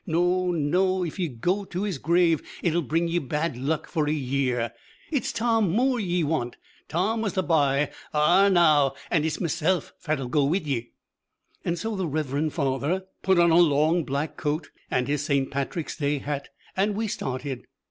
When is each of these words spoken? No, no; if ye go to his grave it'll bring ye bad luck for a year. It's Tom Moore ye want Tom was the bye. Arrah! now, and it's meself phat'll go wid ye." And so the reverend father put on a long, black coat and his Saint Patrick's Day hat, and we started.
No, 0.07 0.49
no; 0.49 1.03
if 1.05 1.19
ye 1.19 1.27
go 1.27 1.63
to 1.65 1.83
his 1.83 1.99
grave 1.99 2.41
it'll 2.63 2.81
bring 2.81 3.07
ye 3.07 3.19
bad 3.19 3.55
luck 3.55 3.85
for 3.87 4.09
a 4.09 4.11
year. 4.11 4.73
It's 5.11 5.31
Tom 5.31 5.69
Moore 5.71 5.99
ye 5.99 6.23
want 6.23 6.57
Tom 6.89 7.21
was 7.21 7.33
the 7.33 7.43
bye. 7.43 7.91
Arrah! 8.11 8.49
now, 8.49 8.95
and 9.11 9.23
it's 9.25 9.39
meself 9.39 9.93
phat'll 9.99 10.25
go 10.27 10.43
wid 10.45 10.65
ye." 10.65 10.93
And 11.63 11.77
so 11.77 11.95
the 11.95 12.07
reverend 12.07 12.53
father 12.53 13.03
put 13.21 13.37
on 13.37 13.51
a 13.51 13.57
long, 13.59 14.03
black 14.03 14.37
coat 14.37 14.71
and 14.89 15.07
his 15.07 15.23
Saint 15.23 15.51
Patrick's 15.51 15.95
Day 15.95 16.17
hat, 16.17 16.49
and 16.75 16.95
we 16.95 17.07
started. 17.07 17.67